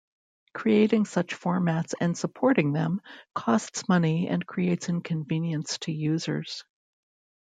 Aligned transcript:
Creating 0.55 1.05
such 1.05 1.35
formats 1.39 1.93
and 1.99 2.17
supporting 2.17 2.73
them 2.73 3.01
costs 3.35 3.87
money 3.87 4.27
and 4.29 4.47
creates 4.47 4.89
inconvenience 4.89 5.77
to 5.77 5.91
users. 5.91 6.63